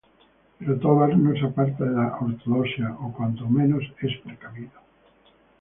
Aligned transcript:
Pero 0.57 0.79
Tovar 0.79 1.15
no 1.15 1.31
se 1.35 1.45
aparta 1.45 1.85
de 1.85 1.91
la 1.91 2.17
ortodoxia 2.19 2.89
o, 3.01 3.13
cuando 3.13 3.47
menos, 3.47 3.83
es 4.01 4.17
precavido. 4.25 4.71